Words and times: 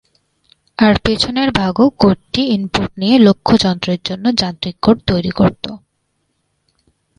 আর 0.79 0.93
পেছনের 1.05 1.49
ভাগ 1.51 1.73
ও-কোডটি 1.79 2.41
ইনপুট 2.55 2.89
নিয়ে 2.97 3.17
লক্ষ্য 3.19 3.53
যন্ত্রের 3.63 3.99
জন্য 4.05 4.25
যান্ত্রিক 4.41 4.75
কোড 4.81 4.97
তৈরি 5.07 5.31
করত। 5.31 5.65